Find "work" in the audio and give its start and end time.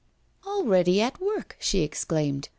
1.21-1.55